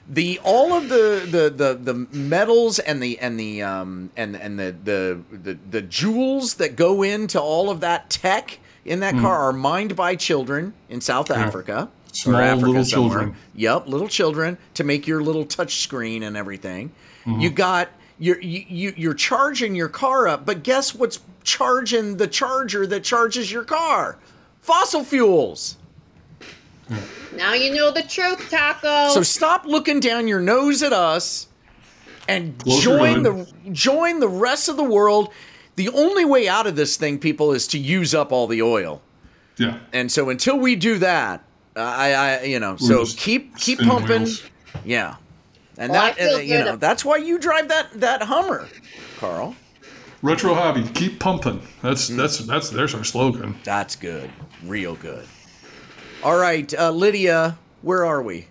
the 0.07 0.39
all 0.43 0.73
of 0.73 0.89
the 0.89 1.25
the 1.29 1.49
the, 1.49 1.73
the 1.75 1.93
metals 2.15 2.79
and 2.79 3.01
the 3.01 3.17
and 3.19 3.39
the 3.39 3.61
um 3.63 4.09
and 4.17 4.35
and 4.35 4.59
the, 4.59 4.75
the 4.83 5.21
the 5.31 5.57
the 5.69 5.81
jewels 5.81 6.55
that 6.55 6.75
go 6.75 7.03
into 7.03 7.39
all 7.39 7.69
of 7.69 7.79
that 7.79 8.09
tech 8.09 8.59
in 8.85 8.99
that 8.99 9.15
car 9.15 9.43
are 9.43 9.53
mined 9.53 9.95
by 9.95 10.15
children 10.15 10.73
in 10.89 10.99
South 10.99 11.31
Africa. 11.31 11.89
Small 12.11 12.35
Africa 12.35 12.67
little 12.67 12.85
somewhere. 12.85 13.19
children. 13.19 13.35
Yep, 13.55 13.87
little 13.87 14.07
children 14.07 14.57
to 14.73 14.83
make 14.83 15.07
your 15.07 15.23
little 15.23 15.45
touch 15.45 15.77
screen 15.77 16.21
and 16.21 16.35
everything. 16.35 16.91
Mm-hmm. 17.25 17.39
You 17.39 17.49
got 17.49 17.89
you're 18.23 18.39
you, 18.39 18.63
you 18.69 18.93
you're 18.95 19.13
charging 19.13 19.75
your 19.75 19.89
car 19.89 20.29
up, 20.29 20.45
but 20.45 20.63
guess 20.63 20.95
what's 20.95 21.19
charging 21.43 22.15
the 22.15 22.27
charger 22.27 22.87
that 22.87 23.03
charges 23.03 23.51
your 23.51 23.65
car? 23.65 24.17
Fossil 24.61 25.03
fuels. 25.03 25.77
Now 27.35 27.53
you 27.53 27.75
know 27.75 27.91
the 27.91 28.03
truth, 28.03 28.49
Taco. 28.49 29.09
So 29.09 29.23
stop 29.23 29.65
looking 29.65 29.99
down 29.99 30.29
your 30.29 30.39
nose 30.39 30.83
at 30.83 30.93
us 30.93 31.47
and 32.29 32.57
Close 32.59 32.85
your 32.85 32.97
join 32.97 33.23
the 33.23 33.53
join 33.73 34.19
the 34.21 34.29
rest 34.29 34.69
of 34.69 34.77
the 34.77 34.83
world. 34.83 35.29
The 35.75 35.89
only 35.89 36.23
way 36.23 36.47
out 36.47 36.65
of 36.65 36.77
this 36.77 36.95
thing, 36.95 37.19
people, 37.19 37.51
is 37.51 37.67
to 37.67 37.77
use 37.77 38.15
up 38.15 38.31
all 38.31 38.47
the 38.47 38.61
oil. 38.61 39.01
Yeah. 39.57 39.79
And 39.91 40.09
so 40.09 40.29
until 40.29 40.57
we 40.57 40.77
do 40.77 40.97
that, 40.99 41.43
I, 41.75 42.13
I 42.13 42.43
you 42.43 42.59
know, 42.59 42.77
We're 42.79 43.05
so 43.05 43.17
keep 43.17 43.57
keep 43.57 43.79
pumping. 43.79 44.23
wheels. 44.23 44.43
Yeah. 44.85 45.15
And 45.77 45.91
Well, 45.91 46.01
that 46.01 46.15
feel 46.17 46.35
uh, 46.35 46.39
you 46.39 46.59
know, 46.59 46.73
ab- 46.73 46.79
that's 46.79 47.03
why 47.03 47.17
you 47.17 47.39
drive 47.39 47.67
that 47.69 47.99
that 47.99 48.21
Hummer, 48.23 48.67
Carl. 49.19 49.55
Retro 50.21 50.53
hobby, 50.53 50.83
keep 50.93 51.19
pumping. 51.19 51.61
That's 51.81 52.09
Mm. 52.09 52.15
that's 52.17 52.37
that's 52.39 52.69
there's 52.69 52.93
our 52.95 53.03
slogan. 53.03 53.55
That's 53.63 53.95
good. 53.95 54.29
Real 54.63 54.95
good. 54.95 55.25
All 56.23 56.37
right, 56.37 56.73
uh, 56.77 56.91
Lydia, 56.91 57.57
where 57.81 58.05
are 58.05 58.21
we? 58.23 58.47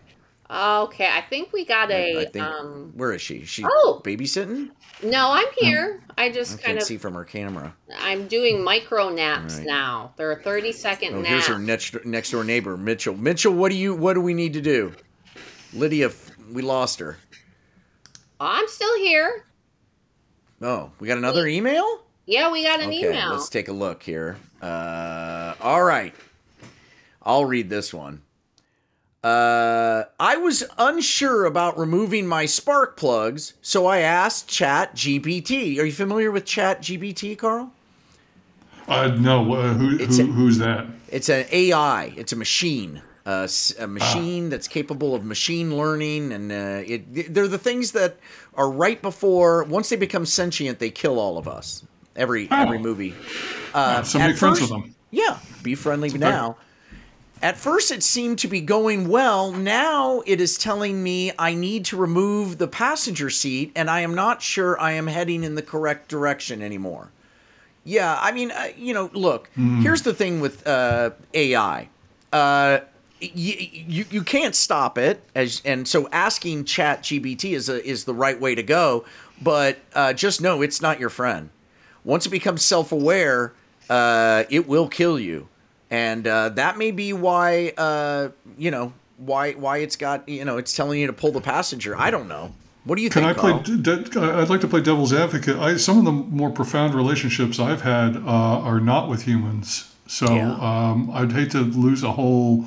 okay, 0.51 1.09
I 1.11 1.23
think 1.31 1.51
we 1.55 1.65
got 1.65 1.91
a. 1.91 2.21
I 2.21 2.25
think 2.27 2.45
um, 2.45 2.93
where 2.95 3.13
is 3.15 3.23
she? 3.23 3.45
She 3.47 3.65
Oh! 3.65 4.03
babysitting? 4.05 4.69
no, 5.03 5.31
I'm 5.31 5.47
here. 5.57 6.03
I 6.19 6.31
just 6.31 6.53
I 6.53 6.57
kind 6.57 6.65
can't 6.67 6.79
of. 6.79 6.85
see 6.85 6.99
from 6.99 7.15
her 7.15 7.25
camera. 7.25 7.75
I'm 8.01 8.29
doing 8.29 8.63
micro 8.63 9.09
naps 9.09 9.57
Right. 9.57 9.67
now. 9.67 10.13
They're 10.19 10.35
30 10.45 10.73
second 10.73 11.15
Oh, 11.15 11.21
naps. 11.23 11.29
here's 11.31 11.47
her 11.47 11.59
next 11.59 12.05
next 12.05 12.31
door 12.33 12.45
neighbor, 12.45 12.77
Mitchell. 12.77 13.17
Mitchell, 13.17 13.55
what 13.55 13.71
do 13.71 13.79
you 13.79 13.95
what 13.95 14.13
do 14.13 14.21
we 14.21 14.35
need 14.35 14.53
to 14.53 14.61
do? 14.61 14.93
Lydia, 15.73 16.09
f- 16.09 16.32
we 16.53 16.63
lost 16.63 16.99
her. 17.01 17.19
I'm 18.41 18.67
still 18.69 18.97
here. 18.99 19.45
Oh, 20.61 20.91
we 21.01 21.09
got 21.09 21.19
another 21.19 21.47
email. 21.47 22.03
Yeah, 22.27 22.51
we 22.51 22.63
got 22.63 22.81
an 22.81 22.89
Okay, 22.91 23.09
email. 23.09 23.31
let's 23.31 23.49
take 23.49 23.69
a 23.69 23.73
look 23.73 24.03
here. 24.03 24.37
Uh, 24.61 25.55
all 25.61 25.83
right, 25.83 26.15
I'll 27.23 27.45
read 27.45 27.69
this 27.69 27.93
one. 27.93 28.23
Uh, 29.25 30.05
I 30.19 30.37
was 30.37 30.65
unsure 30.79 31.45
about 31.45 31.79
removing 31.79 32.27
my 32.27 32.45
spark 32.47 32.97
plugs, 32.97 33.55
so 33.63 33.87
I 33.87 33.99
asked 33.99 34.49
Chat 34.49 34.95
GPT. 34.97 35.79
Are 35.79 35.85
you 35.85 35.93
familiar 35.93 36.31
with 36.33 36.45
Chat 36.45 36.81
GPT, 36.83 37.37
Carl? 37.39 37.73
Uh, 38.89 39.09
no, 39.09 39.53
uh, 39.55 39.75
who, 39.75 39.97
who 39.97 40.23
a- 40.23 40.27
who's 40.27 40.59
that? 40.59 40.87
It's 41.09 41.29
an 41.29 41.47
AI. 41.53 42.13
It's 42.17 42.33
a 42.33 42.37
machine. 42.37 43.03
Uh, 43.25 43.47
Ah. 43.49 43.85
a 43.85 43.87
machine 43.87 44.49
that's 44.51 44.67
capable 44.67 45.15
of 45.15 45.25
machine 45.25 45.77
learning, 45.77 46.33
and 46.33 46.51
uh, 46.51 46.83
it, 46.85 47.33
they're 47.33 47.47
the 47.47 47.59
things 47.59 47.93
that 47.93 48.17
are 48.55 48.69
right 48.69 49.01
before. 49.01 49.63
Once 49.63 49.89
they 49.91 49.97
become 49.97 50.27
sentient, 50.27 50.81
they 50.81 50.91
kill 50.91 51.21
all 51.21 51.39
of 51.39 51.47
us. 51.47 51.85
Every 52.17 52.49
every 52.51 52.79
Oh. 52.79 52.81
movie. 52.81 53.15
Uh, 53.73 54.03
so 54.03 54.19
at 54.19 54.29
make 54.31 54.37
friends 54.39 54.61
with 54.61 54.71
them. 54.71 54.95
Yeah, 55.13 55.39
be 55.63 55.75
friendly 55.77 56.11
now. 56.11 56.57
At 57.41 57.57
first, 57.59 57.91
it 57.91 58.03
seemed 58.03 58.39
to 58.41 58.49
be 58.49 58.61
going 58.61 59.09
well. 59.09 59.51
Now 59.53 60.23
it 60.27 60.41
is 60.41 60.57
telling 60.59 61.03
me 61.03 61.33
I 61.39 61.55
need 61.55 61.85
to 61.87 61.97
remove 61.97 62.59
the 62.59 62.69
passenger 62.69 63.31
seat, 63.31 63.73
and 63.77 63.89
I 63.91 64.01
am 64.01 64.15
not 64.15 64.43
sure 64.43 64.79
I 64.81 64.93
am 64.93 65.07
heading 65.09 65.43
in 65.45 65.55
the 65.55 65.63
correct 65.63 66.09
direction 66.09 66.61
anymore. 66.63 67.11
Yeah, 67.85 68.17
I 68.21 68.31
mean, 68.33 68.51
uh, 68.53 68.69
you 68.77 68.95
know, 68.95 69.11
look, 69.13 69.51
here's 69.57 70.03
the 70.03 70.15
thing 70.15 70.41
with 70.41 70.67
uh, 70.67 71.11
AI. 71.35 71.89
Uh, 72.33 72.81
you, 73.23 73.55
you, 73.87 74.05
you 74.11 74.23
can't 74.23 74.55
stop 74.55 74.99
it, 74.99 75.23
as 75.35 75.63
and 75.65 75.87
so 75.87 76.09
asking 76.11 76.65
Chat 76.65 77.03
GPT 77.03 77.53
is 77.53 77.69
a, 77.69 77.85
is 77.87 78.05
the 78.05 78.15
right 78.15 78.41
way 78.41 78.55
to 78.55 78.63
go. 78.63 79.05
But 79.41 79.79
uh, 79.95 80.13
just 80.13 80.41
know 80.41 80.63
it's 80.63 80.81
not 80.83 81.01
your 81.01 81.11
friend. 81.11 81.51
Once 82.05 82.27
it 82.27 82.31
becomes 82.31 82.65
self 82.65 82.93
aware, 82.93 83.53
uh, 83.91 84.45
it 84.51 84.67
will 84.69 84.89
kill 84.89 85.19
you, 85.21 85.49
and 85.91 86.27
uh, 86.27 86.49
that 86.51 86.79
may 86.79 86.91
be 86.91 87.13
why 87.13 87.73
uh, 87.77 88.31
you 88.59 88.71
know 88.71 88.93
why 89.19 89.53
why 89.53 89.79
it's 89.79 89.97
got 89.97 90.29
you 90.29 90.45
know 90.45 90.59
it's 90.59 90.75
telling 90.75 91.01
you 91.01 91.07
to 91.07 91.13
pull 91.13 91.33
the 91.33 91.41
passenger. 91.41 91.97
I 91.97 92.11
don't 92.11 92.29
know. 92.29 92.53
What 92.85 92.97
do 92.97 93.03
you 93.03 93.11
Can 93.11 93.23
I 93.23 93.29
think? 93.29 93.39
play? 93.39 93.51
Carl? 93.53 93.63
d- 93.63 94.11
d- 94.11 94.19
I'd 94.21 94.49
like 94.51 94.61
to 94.63 94.67
play 94.69 94.81
devil's 94.81 95.13
advocate. 95.13 95.57
I, 95.57 95.77
some 95.77 95.99
of 95.99 96.05
the 96.05 96.11
more 96.11 96.51
profound 96.51 96.95
relationships 96.95 97.61
I've 97.61 97.83
had 97.83 98.17
uh, 98.17 98.21
are 98.27 98.81
not 98.81 99.09
with 99.09 99.23
humans, 99.23 99.95
so 100.09 100.35
Yeah. 100.35 100.51
um, 100.55 101.09
I'd 101.15 101.31
hate 101.31 101.53
to 101.53 101.61
lose 101.61 102.03
a 102.03 102.11
whole, 102.11 102.65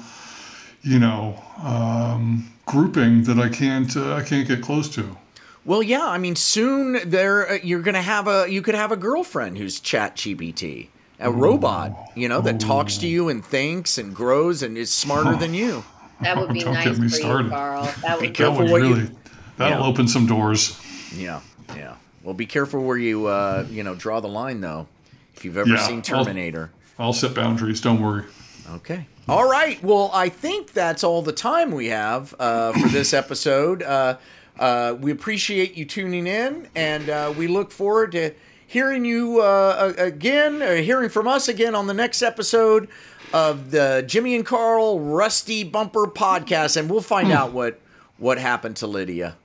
you 0.85 0.99
know, 0.99 1.41
um, 1.63 2.49
grouping 2.65 3.23
that 3.23 3.39
I 3.39 3.49
can't 3.49 3.95
uh, 3.97 4.13
I 4.15 4.21
can't 4.23 4.47
get 4.47 4.61
close 4.61 4.87
to. 4.95 5.17
Well, 5.65 5.81
yeah. 5.81 6.05
I 6.07 6.17
mean, 6.19 6.35
soon 6.35 7.09
there 7.09 7.49
uh, 7.49 7.57
you're 7.63 7.81
gonna 7.81 8.01
have 8.01 8.27
a 8.27 8.45
you 8.49 8.61
could 8.61 8.75
have 8.75 8.91
a 8.91 8.97
girlfriend 8.97 9.57
who's 9.57 9.79
Chat 9.79 10.15
GPT, 10.15 10.87
a 11.19 11.31
robot, 11.31 11.91
you 12.15 12.29
know, 12.29 12.39
that 12.41 12.59
talks 12.59 12.97
to 12.99 13.07
you 13.07 13.29
and 13.29 13.43
thinks 13.43 13.97
and 13.97 14.15
grows 14.15 14.61
and 14.61 14.77
is 14.77 14.93
smarter 14.93 15.35
than 15.35 15.53
you. 15.53 15.83
that 16.21 16.37
would 16.37 16.53
be 16.53 16.59
Don't 16.61 16.73
nice 16.75 16.85
get 16.85 16.95
for 16.95 17.01
me 17.01 17.07
you, 17.07 17.09
started. 17.09 17.49
Carl. 17.51 17.91
That 18.03 18.17
would 18.19 18.21
be 18.21 18.29
careful. 18.29 18.57
That 18.65 18.71
would 18.71 18.71
what 18.71 18.81
you- 18.87 18.95
really 18.95 19.09
that'll 19.57 19.79
Yeah. 19.79 19.85
open 19.87 20.07
some 20.07 20.27
doors. 20.27 20.79
Yeah, 21.15 21.41
yeah. 21.75 21.95
Well, 22.23 22.33
be 22.35 22.45
careful 22.45 22.83
where 22.83 22.97
you 22.97 23.25
uh, 23.25 23.65
you 23.71 23.83
know 23.83 23.95
draw 23.95 24.19
the 24.19 24.27
line, 24.27 24.61
though. 24.61 24.87
If 25.35 25.43
you've 25.43 25.57
ever 25.57 25.69
Yeah, 25.69 25.87
seen 25.87 25.97
I'll- 25.97 26.23
Terminator. 26.23 26.69
I'll 26.99 27.11
set 27.13 27.33
boundaries. 27.33 27.81
Don't 27.81 27.99
worry. 28.01 28.23
Okay. 28.71 29.07
All 29.27 29.49
right. 29.49 29.81
Well, 29.83 30.11
I 30.13 30.29
think 30.29 30.73
that's 30.73 31.03
all 31.03 31.21
the 31.21 31.31
time 31.33 31.71
we 31.71 31.87
have 31.87 32.33
uh, 32.39 32.73
for 32.73 32.87
this 32.89 33.13
episode. 33.23 33.83
Uh, 33.83 34.17
uh, 34.59 34.95
we 34.99 35.11
appreciate 35.11 35.75
you 35.75 35.85
tuning 35.85 36.27
in, 36.27 36.67
and 36.75 37.09
uh, 37.09 37.33
we 37.37 37.47
look 37.47 37.71
forward 37.71 38.11
to 38.13 38.31
hearing 38.65 39.05
you 39.05 39.41
uh, 39.41 39.93
again, 39.97 40.61
or 40.61 40.77
hearing 40.77 41.09
from 41.09 41.27
us 41.27 41.47
again 41.47 41.75
on 41.75 41.87
the 41.87 41.93
next 41.93 42.21
episode 42.21 42.87
of 43.33 43.71
the 43.71 44.03
Jimmy 44.07 44.35
and 44.35 44.45
Carl 44.45 44.99
Rusty 44.99 45.63
Bumper 45.63 46.07
podcast, 46.07 46.77
and 46.77 46.89
we'll 46.89 47.01
find 47.01 47.31
out 47.31 47.51
what 47.51 47.79
what 48.17 48.37
happened 48.37 48.77
to 48.77 48.87
Lydia. 48.87 49.35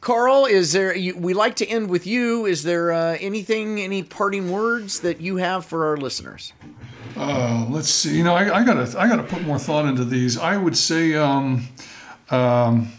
Carl, 0.00 0.46
is 0.46 0.72
there? 0.72 0.94
You, 0.94 1.16
we 1.16 1.34
like 1.34 1.56
to 1.56 1.66
end 1.66 1.90
with 1.90 2.06
you. 2.06 2.46
Is 2.46 2.62
there 2.62 2.90
uh, 2.92 3.16
anything, 3.20 3.80
any 3.80 4.02
parting 4.02 4.50
words 4.50 5.00
that 5.00 5.20
you 5.20 5.36
have 5.36 5.64
for 5.64 5.86
our 5.86 5.96
listeners? 5.96 6.52
Uh, 7.16 7.66
let's 7.70 7.88
see. 7.90 8.16
You 8.16 8.24
know, 8.24 8.34
I, 8.34 8.60
I 8.60 8.64
gotta 8.64 8.98
I 8.98 9.08
gotta 9.08 9.22
put 9.22 9.42
more 9.42 9.58
thought 9.58 9.86
into 9.86 10.04
these. 10.04 10.38
I 10.38 10.56
would 10.56 10.76
say 10.76 11.14
um, 11.14 11.68
um, 12.30 12.92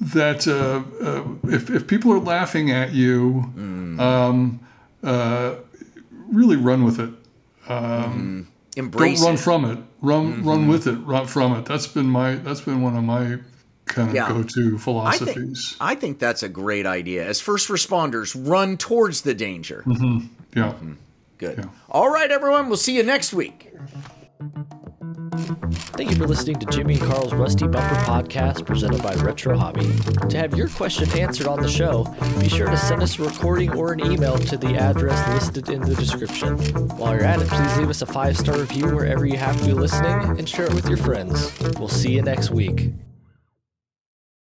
that 0.00 0.46
uh, 0.48 0.82
uh, 1.04 1.24
if 1.54 1.70
if 1.70 1.86
people 1.86 2.12
are 2.12 2.18
laughing 2.20 2.70
at 2.70 2.92
you, 2.92 3.44
um, 3.98 4.60
uh, 5.02 5.56
really 6.28 6.56
run 6.56 6.84
with 6.84 6.98
it. 7.00 7.10
Embrace 8.74 9.18
Don't 9.20 9.26
run 9.26 9.34
it. 9.34 9.40
from 9.40 9.64
it. 9.66 9.78
Run 10.00 10.44
run 10.44 10.66
with 10.68 10.86
it. 10.86 10.96
Run 10.96 11.26
from 11.26 11.52
it. 11.56 11.64
That's 11.66 11.86
been 11.86 12.06
my 12.06 12.36
that's 12.36 12.62
been 12.62 12.80
one 12.82 12.96
of 12.96 13.04
my 13.04 13.38
kind 13.84 14.08
of 14.08 14.14
Yeah. 14.14 14.28
go-to 14.28 14.60
I 14.60 14.70
think, 14.70 14.80
philosophies. 14.80 15.76
I 15.80 15.94
think 15.94 16.18
that's 16.18 16.42
a 16.42 16.48
great 16.48 16.86
idea. 16.86 17.26
As 17.26 17.40
first 17.40 17.68
responders, 17.68 18.34
run 18.34 18.76
towards 18.78 19.22
the 19.22 19.34
danger. 19.34 19.84
yeah. 20.56 20.72
Good. 21.42 21.58
Yeah. 21.58 21.64
All 21.90 22.08
right, 22.08 22.30
everyone. 22.30 22.68
We'll 22.68 22.76
see 22.76 22.96
you 22.96 23.02
next 23.02 23.32
week. 23.32 23.74
Thank 25.96 26.10
you 26.10 26.16
for 26.16 26.28
listening 26.28 26.60
to 26.60 26.66
Jimmy 26.66 26.94
and 26.94 27.02
Carl's 27.02 27.34
Rusty 27.34 27.66
Bumper 27.66 27.96
podcast 27.96 28.64
presented 28.64 29.02
by 29.02 29.14
Retro 29.14 29.58
Hobby. 29.58 29.90
To 30.28 30.38
have 30.38 30.56
your 30.56 30.68
question 30.68 31.10
answered 31.18 31.48
on 31.48 31.60
the 31.60 31.68
show, 31.68 32.04
be 32.38 32.48
sure 32.48 32.70
to 32.70 32.76
send 32.76 33.02
us 33.02 33.18
a 33.18 33.24
recording 33.24 33.72
or 33.72 33.92
an 33.92 34.12
email 34.12 34.38
to 34.38 34.56
the 34.56 34.76
address 34.76 35.28
listed 35.34 35.68
in 35.68 35.80
the 35.80 35.96
description. 35.96 36.58
While 36.96 37.14
you're 37.14 37.24
at 37.24 37.42
it, 37.42 37.48
please 37.48 37.76
leave 37.76 37.90
us 37.90 38.02
a 38.02 38.06
five 38.06 38.38
star 38.38 38.56
review 38.60 38.94
wherever 38.94 39.26
you 39.26 39.36
happen 39.36 39.62
to 39.62 39.66
be 39.66 39.72
listening 39.72 40.38
and 40.38 40.48
share 40.48 40.66
it 40.66 40.74
with 40.74 40.86
your 40.86 40.98
friends. 40.98 41.52
We'll 41.76 41.88
see 41.88 42.12
you 42.12 42.22
next 42.22 42.52
week. 42.52 42.92